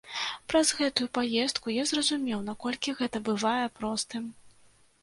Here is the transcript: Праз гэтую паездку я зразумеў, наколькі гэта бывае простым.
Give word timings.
Праз 0.53 0.69
гэтую 0.79 1.05
паездку 1.17 1.75
я 1.75 1.83
зразумеў, 1.91 2.43
наколькі 2.49 2.99
гэта 3.03 3.17
бывае 3.31 3.63
простым. 3.79 4.23